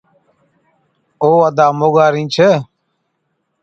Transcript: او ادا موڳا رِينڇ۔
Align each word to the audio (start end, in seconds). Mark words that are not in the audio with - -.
او 1.23 1.29
ادا 1.47 1.67
موڳا 1.79 2.05
رِينڇ۔ 2.13 2.35